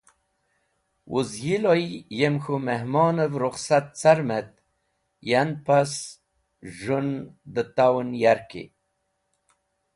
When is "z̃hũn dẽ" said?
6.77-7.69